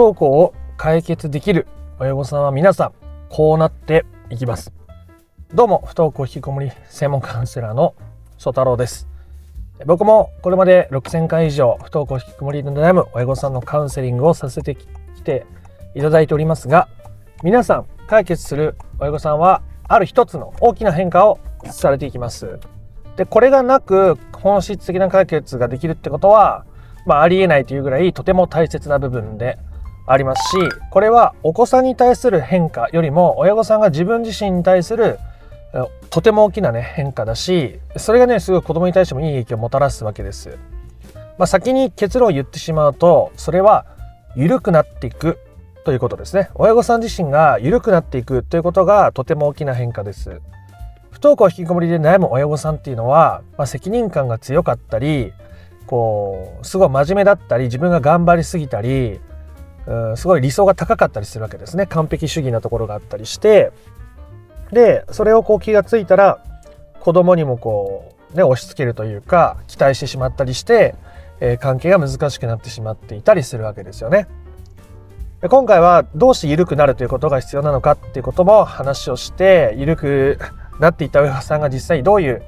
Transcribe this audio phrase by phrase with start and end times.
[0.00, 1.66] 登校を解決できる
[1.98, 2.92] 親御さんは皆さん
[3.28, 4.72] こうなっていきます。
[5.52, 7.94] どうも不登校引きこもり専門カウンセラーの
[8.38, 9.06] 曽太郎です。
[9.84, 14.86] 僕もこれまで6000回以上不登校引きこもりで悩む親御さんのカウンセリングをさせてき
[15.22, 15.44] て
[15.94, 16.88] いただいておりますが
[17.42, 22.58] 皆さん解決する親御さんはある一つの大きな変化をされていきます。
[23.16, 26.64] でこれがなく本質的な解決ができるってことは
[27.06, 29.58] まあ、ありえないというぐらいとても大切な部分で
[30.12, 30.56] ありますし
[30.90, 35.18] これはお子さんに対する変化よりも親御さんが自分自身に対する
[36.10, 40.58] とても大きなね変化だしそれがねすごい子供に対してもいい影響をもたらすわけです。
[41.38, 43.86] まあ、先に結論を言ってしまうとそれは
[44.36, 45.38] 緩くなっていく
[45.84, 46.50] ということですね。
[46.54, 50.40] 親御さん自身が緩くなっていくということがとても大きな変化です。
[51.10, 55.32] 不登校引きこもりで悩む親御さんっていうのは、まあ、責任感が強かったり
[55.86, 59.20] こうすごい真面目だったり自分が頑張りすぎたり
[59.90, 63.72] うんすごい理想が高かったりするわけですね完璧主義なところがあったりして
[64.72, 66.44] でそれをこう気が付いたら
[67.00, 70.94] 子供にもこうね押し付けるというか期待してしまったりして、
[71.40, 74.28] えー、関係が難しくなってしまっていたりするわけですよね。
[75.40, 80.38] で今回はどうして緩くなるということが必要なのかっていうことも話をして緩く
[80.78, 82.42] なっていた親御さんが実際どういう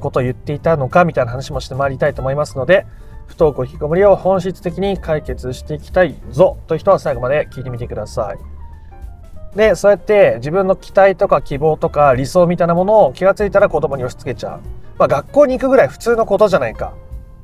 [0.00, 2.86] ことを言っていたのかみたいな話もしてまいりたいと思いますので
[3.26, 9.56] 不登校引きこもりを本質的に解決していきたいぞという人は最後まで聞いてみてください。
[9.56, 14.60] でそうやって自分の期待とか希望とか理想みたいなものを気が付いたら子供に押し付けちゃう。
[14.98, 16.94] まあ学校に行くぐらい普通のことじゃないか。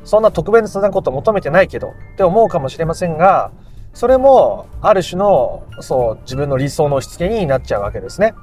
[0.05, 3.53] そんな特別なこと求めてないけどって思うかもしれませんが
[3.95, 8.35] それもある種のそう自分の理想の押し付けになっちゃうわけですね。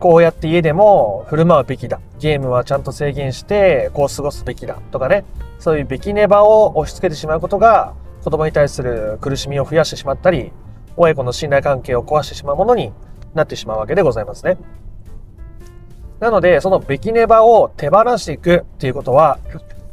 [0.00, 2.00] こうやって家でも振る舞うべきだ。
[2.18, 4.78] ゲームはちゃんと制限して、こう過ごすべきだ。
[4.90, 5.24] とかね。
[5.58, 10.52] そういうべきねばを押し付けてしまうことが、子供に対する苦しみを増やしてしまったり、
[10.96, 12.92] 親子の信頼関係を壊してしまうものに
[13.34, 14.58] なってしまうわけでございますね。
[16.20, 19.38] なので、そのべきねばを手放していくっていうことは、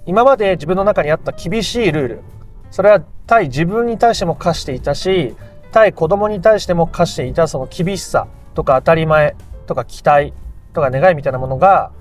[0.06, 2.22] 今まで自分の中にあった厳しいルール、
[2.70, 5.36] それは対自分に対しても課していたし、
[5.72, 9.36] 対子供に対しても課していたその厳しさとか当たり前
[9.66, 10.34] とか期待
[10.74, 11.92] とか願いみたいなものが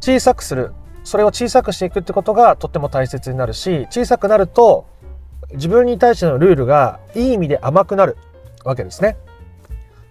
[0.00, 0.72] 小さくする
[1.04, 4.86] それを小さくしていくってことがとっても大切になるし小さくなると
[5.52, 8.16] 自分に対してのルールがいい意味で甘くなる
[8.64, 9.16] わけですね。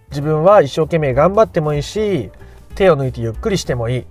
[0.10, 2.32] 自分は一生懸命頑張ってもいいし
[2.76, 4.06] 手を抜いてゆっくりしてもいい。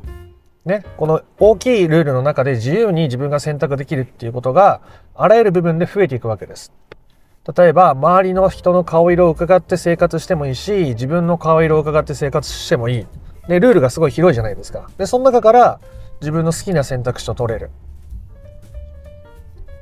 [0.65, 4.81] ね、この大きいルールの中で自由に自分が選択できるっていうことが
[5.15, 6.73] あらゆる部分で増えていくわけです。
[7.57, 13.07] 例えば周りの人の顔色を伺って生活してもいいし自分の顔色を伺って生活してもいい。
[13.49, 14.89] でルールがすごい広いじゃないですか。
[14.99, 15.81] でその中から
[16.21, 17.71] 自分の好きな選択肢を取れる。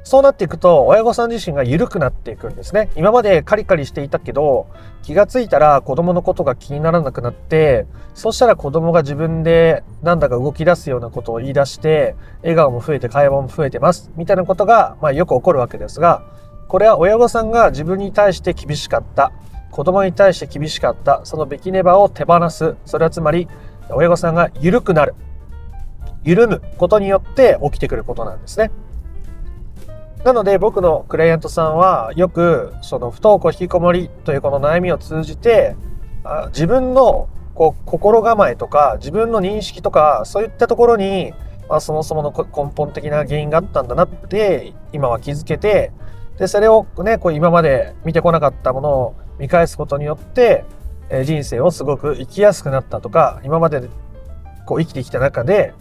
[0.05, 2.89] そうなっていくと親御さん自身が緩くなっていくんですね。
[2.97, 4.67] 今までカリカリしていたけど
[5.03, 14.11] 気がついたら子供のことが気にならなくなってそしたら子供が自分でなんだか動き出すようなことを言い出して笑顔も増えて会話も増えてます。
[14.17, 16.23] みたいなことが、まあ、よく起こるわけですが
[16.69, 19.33] これは親御さんが自分に対して厳しかった。
[19.71, 21.23] 子供に対して厳しかった。
[21.25, 22.77] そのべきねばを手放す。
[22.85, 23.49] それはつまり
[23.91, 25.15] 親御さんが緩くなる。
[26.25, 28.71] 緩むことによって起きてくることなんですね。
[30.25, 35.77] なので僕のクライアントさんはよくその不登校引きこもりというこの悩みを通じて
[36.49, 41.33] 自分のこう心構えとか自分の認識とかそういったところに、
[41.69, 45.93] まあ、そもそもの根本的な原因があったんだなって今は気づけて
[46.39, 50.65] で、それをね、こう今まで見てこなかったものを見返すことによって、
[51.11, 53.89] え人生をすごく生きやすくなったとか、今まで
[54.67, 55.75] こう生きてきた中で、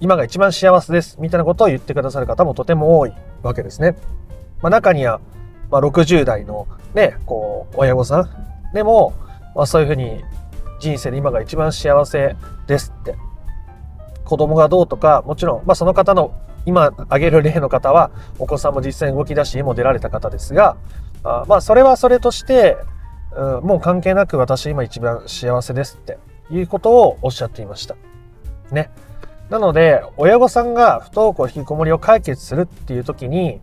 [0.00, 3.12] 今が一番幸せですみたいなことを言ってくださる方もとても多い
[3.42, 3.96] わけですね。
[4.60, 5.20] まあ、中には、
[5.70, 9.14] まあ、60代のね、こう、親御さんでも、
[9.54, 10.22] まあ、そういうふうに
[10.80, 13.14] 人生で今が一番幸せですって。
[14.24, 16.34] 子供がどうとか、もちろん、まあ、その方の
[16.66, 20.76] 今挙げる例の方はお子さんも実際に動き出し家も出られた方ですが
[21.24, 22.76] あまあそれはそれとして、
[23.34, 26.18] うん、もう関係なく私今一番幸せですって
[26.50, 27.96] いうことをおっしゃっていました。
[28.70, 28.90] ね。
[29.50, 33.60] なので親御さんが不登校引きこもりを解決するっていう時に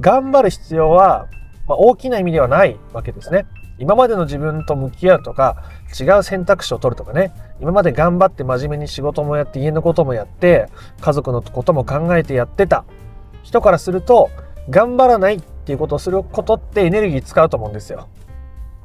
[0.00, 1.28] 頑張る必要は、
[1.66, 3.46] まあ、大きな意味ではないわけですね。
[3.78, 5.64] 今までの自分と向き合うとか
[5.98, 7.32] 違う選択肢を取るとかね。
[7.60, 10.68] 今まで頑張って真面目に仕事もやって家のこともやって
[11.00, 12.84] 家族のことも考えてやってた。
[13.42, 14.30] 人からすると
[14.70, 18.08] 頑張らないっていうことをすることってエネルギー使うと思うんですよ。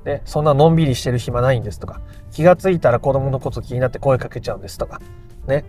[0.03, 2.01] でそんなのんびりしてる暇ないんですとか
[2.31, 5.01] 気がついたら子供のこと気になって声かけちゃうんですとか
[5.47, 5.65] ね。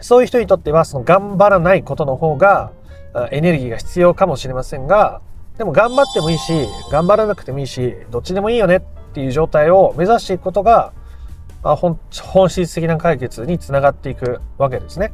[0.00, 2.70] そういう人にとってはその頑張らないことの方が
[3.30, 5.22] エネルギーが必要かもしれませんが
[5.58, 8.80] でも頑張ってもいいし、頑張らなくてもいいし、どっちでもいいよねっ
[9.14, 10.92] ていう状態を目指していくことが、
[11.62, 11.98] まあ、本
[12.50, 15.12] 質的な解決につながっていくわけですね。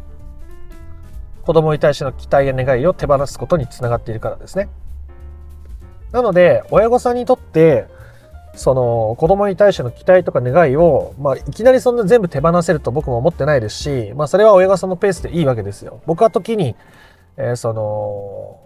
[1.45, 4.69] 子供に対しての期待や願いを手放すことにつながっているからですね。
[6.13, 7.87] なので、親御さんにとって、
[8.55, 16.03] その子供に対しての期待とか願いを、まあ、いきなりそんな全部手放せると僕も思ってないですし、まあ、それは親御さんのペースでいいわけですよ。
[16.07, 16.77] 僕は時に、
[17.39, 18.62] えー、その、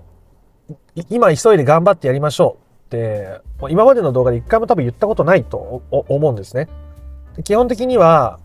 [1.09, 2.57] 今急いで頑張ってやりましょ
[2.91, 6.69] うって、もう今までの動画で一回も多分言ったことないと思うんですね。
[7.45, 8.39] 基本的には、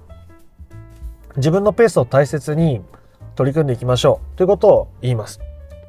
[1.38, 2.82] 自分のペースを大切に
[3.36, 5.40] 取り組んでいきましょうということを言います。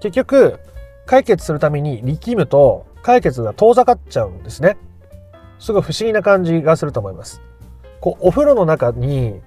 [0.01, 0.61] 結局、
[1.07, 4.77] 解決するために力むと解決が遠ざかっちゃうんですね。
[5.59, 7.43] すごい不思議な感じがすると思います。
[8.01, 9.41] こう、お風呂の中に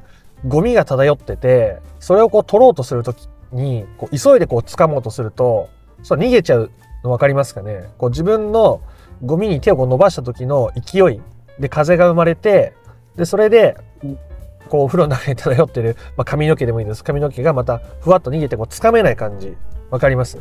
[0.47, 5.69] ゴミが漂ってて、それをこう取ろうとするときに、こう急いでこう掴もうとすると、
[6.05, 6.69] そう逃げちゃう
[7.03, 7.89] の分かりますかね？
[7.97, 8.79] こう自分の
[9.23, 11.19] ゴミに手をこう伸ばした時の勢い
[11.59, 12.73] で風が生まれて、
[13.15, 13.75] で、それで、
[14.69, 17.03] こうお風呂の中に漂ってる、まあ、髪の毛でもいいです。
[17.03, 19.57] 髪の毛がまたふわっと逃げてこう掴めない感じ。
[19.89, 20.37] わかります？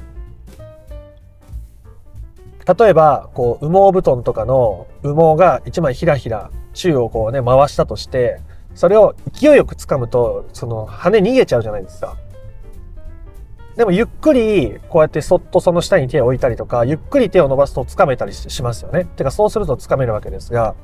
[2.67, 8.39] 例えば、こう、羽毛布団とかの羽毛が一枚ひらひら宙をこうね、回したとして、
[8.75, 12.17] それを勢いよく掴むと、その羽逃げちゃうじゃないですか。
[13.77, 19.05] でもゆっくりこうやってそっとその下に手を置いたりとか、ゆっくり手を伸ばすと掴めたりしますよね。
[19.05, 20.75] てかそうすると掴めるわけですが、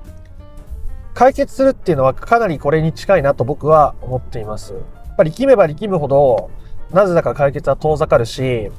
[1.15, 4.73] 解決するっていうのはかなりこれに近いなと僕は思っています。
[4.73, 4.79] や
[5.13, 6.51] っぱり力めば力むほど、
[6.93, 8.71] なぜだか解決は遠ざかるし、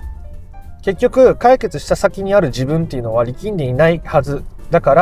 [0.81, 4.96] 結局解決した先にある自分っていうのは力んでいないはずだか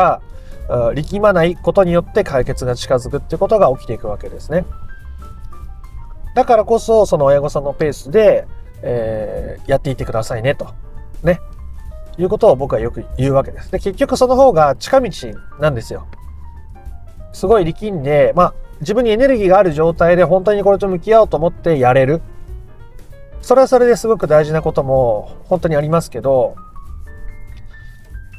[0.68, 4.64] ら力まないことによって解決が近づくってことが起きていくわけですね
[6.34, 8.46] だからこそその親御さんのペースで、
[8.82, 10.68] えー、やっていってくださいねと。
[11.22, 11.40] ね。
[12.18, 13.70] いうことを僕はよく言うわけです。
[13.70, 15.10] で結局その方が近道
[15.58, 16.06] なんですよ。
[17.32, 22.20] すごい力んでまあ自分にエネルギーがある状態で本当にこれと向き合おうと思ってやれる。
[23.42, 26.56] それはそれですごく大事なことも本当にありますけど、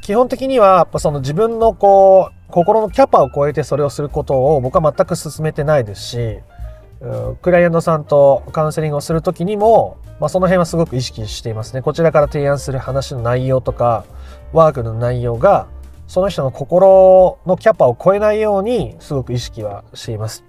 [0.03, 6.39] 基本的にはやっぱその自分のこう、心のキャパを超えてそれをすることを僕は全く進めてないですし、
[7.41, 11.81] クライアントさんとカウンセリングをするときにも、まあ、その辺はすごく意識していますね。
[11.81, 14.05] こちらから提案する話の内容とか、
[14.53, 15.65] ワークの内容が、
[16.05, 20.43] その人の心のキャパを超えないようにすごく意識はしています。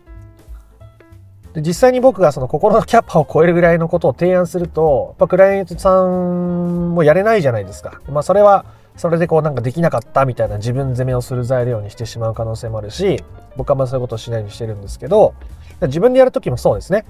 [1.54, 8.02] で実際に僕がその心のキャパを超えるぐらいのことを提案すると、やっぱクライアントさんもやれないじゃないですか。
[8.10, 8.66] まあそれは、
[8.98, 13.24] それでこうなんかできなかったみたいな自分責めをする材料にしてしまう可能性もあるし、
[13.56, 15.32] 僕はまあそういうことをしないようにしてるんですけど、
[15.80, 17.06] 自分でやるときもそうですね。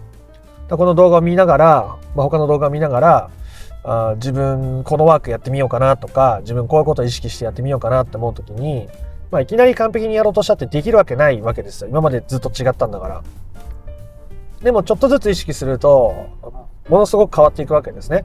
[0.76, 3.30] この動画を見ながら、まあ、他の動画を見ながら、
[3.84, 8.88] あ自分このワークやってみようかなとか、自分こういうことを意識してやってみようかなって思うときに、
[9.30, 11.88] まあいきなり完璧にやろうとしたってできるわけないわけですよ。
[11.88, 13.22] 今までずっと違ったんだから。
[14.62, 16.28] でもちょっとずつ意識すると、
[16.88, 18.24] ものすごく変わっていくわけですね。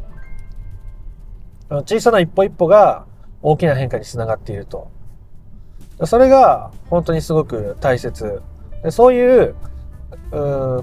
[1.85, 3.05] 小さな一歩一歩が
[3.41, 4.89] 大きな変化につながっていると。
[6.05, 8.41] それが本当にすごく大切。
[8.91, 9.55] そういう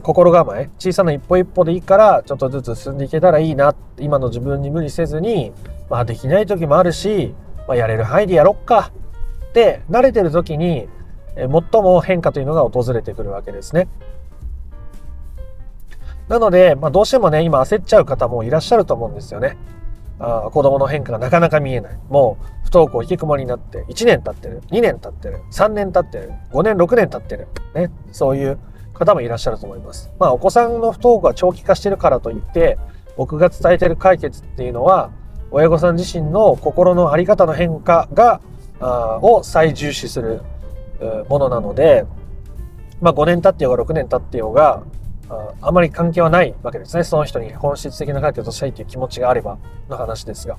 [0.03, 3.75] 心構え、小さな一歩一歩でいいから、ちょっとずつ進んでいけたらいいな。
[3.99, 5.53] 今の自分に無理せずに、
[5.91, 7.35] まあできない時もあるし、
[7.67, 8.91] まあ、やれる範囲でやろっか。
[9.50, 10.88] って慣れてる時に、
[11.37, 11.49] 最
[11.83, 13.88] も変化というのが訪れてくるわけですね。
[16.28, 19.57] なので、まあ、どうしてもね、今焦っちゃう方もいらっしゃると思うんですよね。
[20.21, 21.99] あ子供の変化がなかなか見えない。
[22.09, 27.49] もう不登校引きこもりになって1年経ってる、2年経ってる、3年経ってる、5年、6年経ってる。
[27.75, 27.90] ね。
[28.12, 28.59] そういう
[28.95, 30.11] 方もいらっしゃると思います。
[30.19, 32.79] まあお子さんの不登校が長期化してるからといって、
[33.17, 35.11] 僕が伝えてる解決っていうのは、
[35.51, 38.41] 親御さん自身の心の在り方の変化が、
[38.81, 40.43] を最重視する
[41.29, 42.07] ものなので、
[43.01, 44.83] まあ5年経ってようが6年経ってようが、
[45.61, 47.05] あまり関係はないわけですね。
[47.05, 49.59] その人に本質的な解決をしたいという気持ちがあれば
[49.89, 50.57] の話ですが。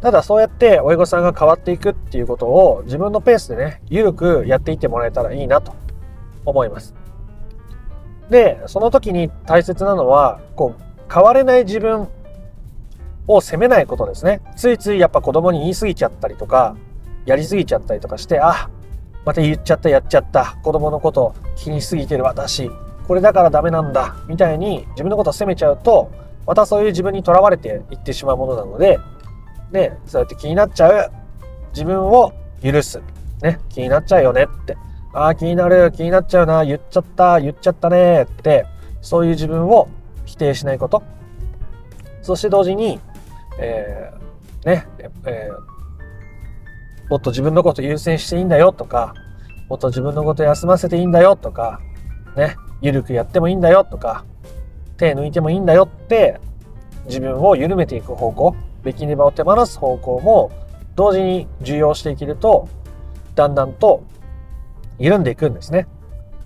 [0.00, 5.72] ただそうやって親御さんが変わっていくっていうことを自分のペースでね、ゆるくやっていってもらえたらいいなと
[6.44, 6.94] 思います。
[8.30, 12.08] で、その時に大切なのは、こう、変われない自分
[13.26, 14.40] を責めないことですね。
[14.56, 16.76] ついついやっぱ子供に言い過ぎちゃったりとか、
[17.24, 18.68] やりすぎちゃったりとかして、あ、
[19.24, 20.56] また言っちゃった、やっちゃった。
[20.62, 22.70] 子供のこと気にしすぎてる私。
[23.08, 26.12] これだからダメなんだみたいに自分のことを責めちゃうと
[26.46, 28.98] またそういう自分にとらわれていってしまうものなので
[29.72, 31.10] ねそうやって気になっちゃう
[31.72, 33.00] 自分を許す
[33.42, 34.76] ね気になっちゃうよねって
[35.18, 38.66] ああ気になる気になっちゃうな言っちゃった言っちゃったねって
[39.00, 39.88] そういう自分を
[40.24, 41.02] 否定しないこと。
[42.22, 43.00] そして同時に、
[43.58, 44.86] えー、ね、
[45.26, 49.14] えー、もっと自分のこと優先していいんだよとか、
[49.68, 51.80] もっと自分のこと休ませていいんだよとか、
[52.36, 54.24] ね、ゆるくやってもいいんだよとか、
[54.98, 56.38] 手抜いてもいいんだよって
[57.06, 60.52] 自分を緩めていく方向、べきネバを手放す方向も
[60.94, 62.68] 同時に重要していけると、
[63.34, 64.04] だんだんと
[64.98, 65.86] 緩んでいくんですね。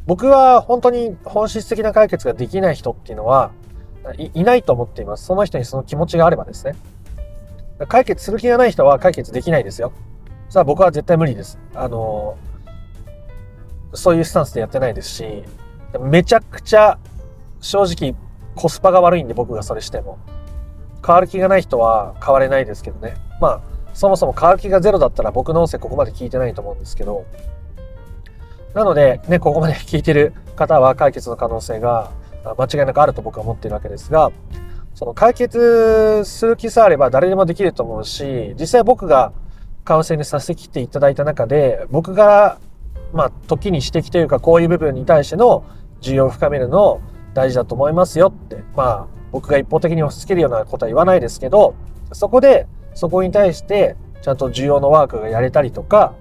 [0.06, 3.52] 僕は本当に本質的な解決ができない人っていうのは
[4.35, 5.25] いないと思っています。
[5.25, 6.75] その人にその気持ちがあればですね。
[7.88, 9.92] 解決する気がない人は解決できないですよ。
[10.49, 11.59] さあ僕は絶対無理です。
[11.75, 12.37] あの
[13.94, 15.44] そういうスタンスでやってないですし、
[16.00, 16.99] めちゃくちゃ
[17.61, 18.14] 正直
[18.54, 20.18] コスパが悪いんで僕がそれしても。
[21.04, 23.14] 変わる気がない人は変われないですけどね。
[23.40, 23.61] まあ、
[23.92, 27.25] そもそも変わる気がゼロだったら僕の音声ここまで聞いてないと思うんですけど、
[28.75, 32.11] なので、ね、ここまで 聞いてる方は解決の可能性が
[32.59, 34.31] 間違いなくあると僕は思っているわけですが、
[34.95, 39.33] その解決する気さえあれば誰でもできると思うし、実際僕が
[39.85, 42.59] カウンセリングさせてきていただいた中で、僕が、
[43.12, 45.64] まあ、時に指摘というか、こういう部分に対しての
[46.00, 47.00] 需要を深めるの
[47.35, 51.75] 大事だと思いますよって、まあ、僕が一方的に押し付けるようなことは言わないですけど、
[52.12, 56.14] そこで、そこに対して、ちゃんと需要のワークがやれたりとか、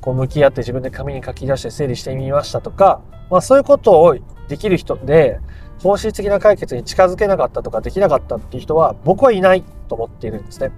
[0.00, 3.00] こう向き合って自分で紙に書き出して整理してみましたとか、
[3.30, 4.16] まあそういうことを
[4.48, 5.40] できる人で、
[5.82, 10.72] 本質的な解決に近づけなかったとかできなかったっていう人は僕はいないと思っているんですね。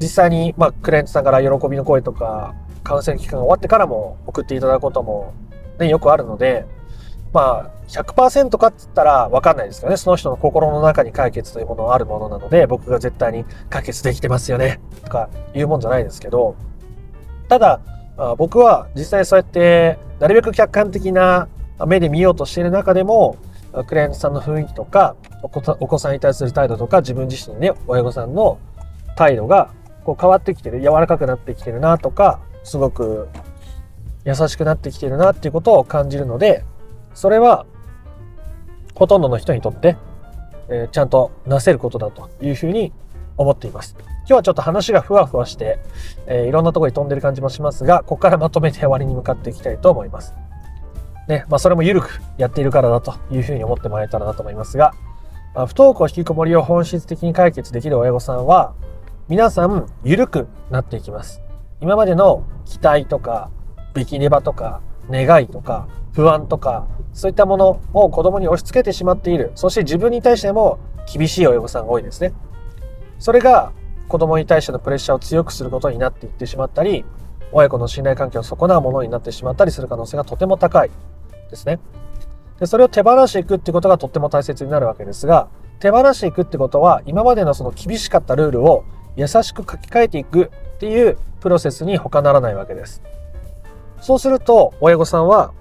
[0.00, 5.34] 実際に、まあ、クレイントさんから喜びの声とか、カウンセリング期間が終わってからも送っていただくことも、
[5.78, 6.66] ね、よくあるので、
[7.32, 9.96] まあ、100%かって言ったら分かんないですけどね。
[9.96, 14.80] その人の心の中に解決というものはあるものなので、僕が絶対に解決できてますよね。
[15.04, 16.54] とかいうもんじゃないですけど、
[17.48, 17.80] ただ、
[18.36, 21.48] 僕は実際そうやって、なるべく客観的な
[21.86, 23.36] 目で見ようとしている中でも、
[23.86, 28.58] クライアントさんの雰囲気とか、お子さんに対する態度とか、自分自身ね、親御さんの
[29.16, 29.70] 態度が
[30.04, 33.28] こう変わってきてる、柔らかくなってきてるなとか、すごく
[34.24, 36.64] 優しくなってきてるなっていうことを感じるので、
[37.14, 37.66] それは
[38.94, 39.96] ほとんどの人にとって、
[40.68, 42.92] えー、ちゃんとなせることだというふうに
[43.36, 43.96] 思っています。
[44.28, 45.78] 今日はちょっと話がふわふわして、
[46.26, 50.34] えー、いろんなところに飛んでる感じもしますが、ここからまとめて終わりに向かっていきたいと思います。
[51.28, 54.92] ね、まあそれも緩くやっているからだというふうに思ってもらえたらなと思いますが、
[55.54, 58.74] まあ、不登校引きこもりを本質的に解決できる親御さんは、
[59.30, 61.40] 皆さん緩くなっていきます。
[61.80, 63.48] 今までの期待とか、
[63.94, 69.52] べきねばとか、願いとか、不安とか、そういったものを子供に押し付けてしまっている。
[69.54, 70.78] そして自分に対しても
[71.10, 72.34] 厳しい親御さんが多いですね。
[73.18, 73.72] それが
[74.08, 77.04] 子供に対してのプレッシャーを強くすることになっていってしまったり、
[77.52, 80.90] 親子の信頼関係を損なうものになってしまったりする可能性がとても高い
[81.50, 81.78] ですね。
[82.58, 85.48] で、それを手放していくってことがとっても大切になるわけですが、
[85.80, 88.84] 手放していくってことは、今までのその厳しかったルールを
[89.16, 93.02] 優しく書き換えていくっていうプロセスに他ならないわけです。
[94.00, 95.52] そうすると、親御さんは、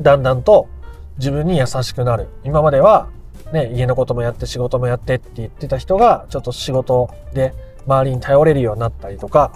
[0.00, 0.68] だんだんと
[1.18, 2.28] 自分に優しくなる。
[2.44, 3.08] 今までは、
[3.52, 7.52] ね、家のこともやって仕事もやってって言ってた人が、ちょっと仕事で
[7.86, 9.52] 周りに頼れるようになったりとか、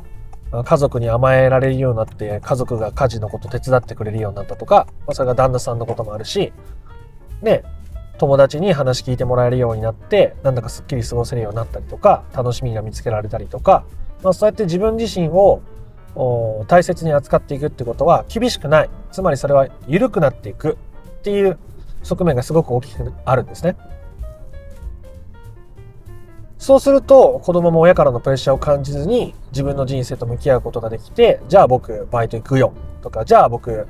[0.64, 6.52] 家族に甘えられるようになって、家族が家事のこと手伝ってくれるようになったとか、それが旦那さんのこともあるし、
[7.42, 7.62] ね、
[8.18, 13.84] 友達に話聞いてもらえるようになって、なんだかすっきり過ごせるようになったりとか、楽しみが見つけられたりとか、
[14.22, 15.60] まあ、そうやって自分自身を
[16.68, 18.90] 大切に扱っていくってことは厳しくない。
[19.10, 20.78] つまりそれは緩くなっていく
[21.18, 21.58] っていう
[22.04, 23.76] 側面がすごく大きくあるんですね。
[26.58, 33.86] そうすると子供も親からのプレッシャーを感じずに自分の人生と向き合うことができて、じゃあ僕バイト行くよとか、じゃあ僕、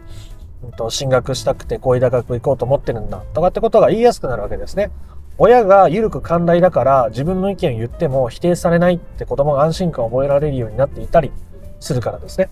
[0.89, 4.91] 進学したくてこういう大学行こうと思ってるんだとかってことが言いやすくなるわけですね。
[5.37, 11.33] 親が緩く寛大だから自分の意見を言っても否定されないって子供が安心感を覚えられるようになっていたり
[11.81, 12.51] するからですね。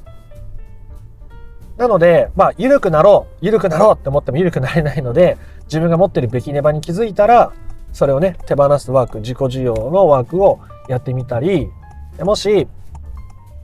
[1.77, 7.53] なので、まあ、緩くなろう、緩くなろうって思っても緩くなれないので、自分が持ってるべきネバに気づいたら、
[7.93, 11.69] それをね、手放すワーク、自己需要のワークをやってみたり、
[12.21, 12.69] もし、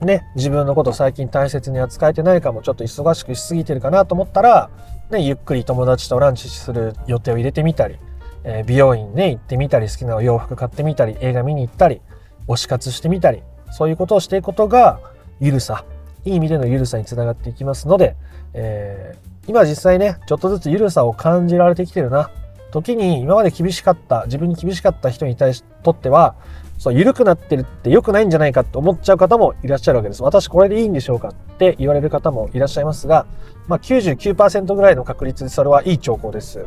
[0.01, 4.69] ね、自分のこと最近大切に扱えてないかも、ちょっと忙しくしすぎてるかなと思ったら、
[5.09, 7.97] ね、ゆっくり友達とランチする予定を入れてみたり、
[8.43, 12.01] えー、美容院ね、行ってみたり、好きなお洋服買ってみたり、映画見に行ったり、
[12.47, 14.99] 推し活してみたり、そういうことをしていくことが、
[15.39, 15.83] ゆるさ、
[16.25, 18.15] いい意味でのゆるさにつながっていきますので、
[18.53, 22.31] えー、今実際ね、ちょっとずつゆるさを感じられてきてるな。
[22.71, 26.35] 時に今まで厳しかった、自分に厳しかった人に対しとっては、
[26.77, 30.23] そう、緩くなってるって良くないんじゃないかって思っちゃう方もいらっしゃるわけです。
[30.23, 33.25] 私これでいいんでしょうかって言われる方もいらっしゃいますが、
[33.67, 36.65] まあ99%ぐらいの確率でそれはいい兆候です。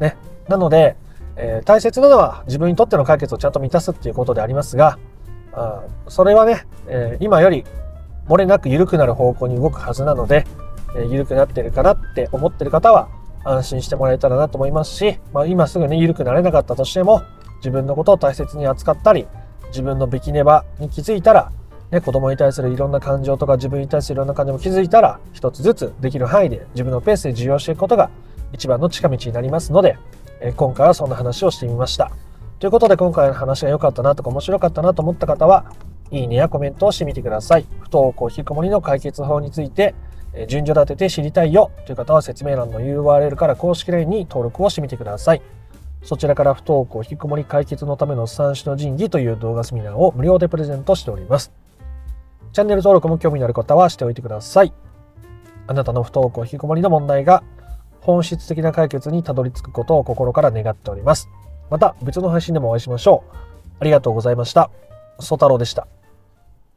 [0.00, 0.16] ね。
[0.48, 0.96] なので、
[1.36, 4.98] えー、大切なのは自分にとっての解決をちゃんと満たすっていうことでありますが、
[5.52, 7.64] あそれはね、えー、今より
[8.28, 10.46] 漏れなく緩くなる方向に動くはずなので、
[10.96, 13.08] え、緩くなってるかなって思ってる方は
[13.44, 17.22] 安心してもらえたらなと思いますし、まあ、今すぐね緩くなれなかったとしても
[17.58, 19.26] 自分のことを大切に扱ったり
[19.68, 21.52] 自分のべきねばに気づいたら、
[21.90, 28.10] ね、子供に対するいろんな感情とか自分に対するいろんな感情も気づいたら一つずつできる範囲で自分のペースで受容していくことが
[28.52, 29.98] 一番の近道になりますので、
[30.40, 32.12] え、今回はそんな話をしてみました。
[32.60, 35.72] ということで今回の話が良かったなとか面白かったなと思った方は、
[36.10, 37.66] いいねやコメントをしてみてください。
[37.80, 39.94] 不登校引きこもりの解決法について、
[40.48, 45.42] 順序立てて知りたいよという方は説明欄の URL から公式 LINE に登録をしてみてください。
[46.02, 51.52] そちらから不登校引きこもり解決のための三種の神器という動画セミナーを無料でプレゼントしております。
[52.52, 54.72] チャンネル登録も興味のある方はしておいてください。
[55.66, 57.42] あなたの不登校引きこもりの問題が
[58.00, 61.28] 本質的な解決にたどり着くことを心から願っております。
[61.70, 63.36] また別の配信でもお会いしましょう。
[63.80, 64.70] ありがとうございました。
[65.20, 65.93] ソ太郎でした。